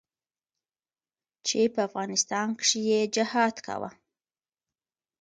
[1.47, 3.89] چې په افغانستان کښې يې جهاد کاوه.